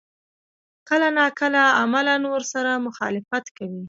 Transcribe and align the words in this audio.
کله 0.89 1.07
نا 1.17 1.25
کله 1.39 1.61
عملاً 1.81 2.17
ورسره 2.33 2.71
مخالفت 2.87 3.45
کوي. 3.57 3.79